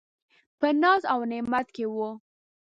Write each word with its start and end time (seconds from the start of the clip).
په 0.59 0.67
ناز 0.81 1.01
او 1.11 1.17
په 1.21 1.27
نعمت 1.31 1.67
کي 1.75 1.85
و. 1.87 1.95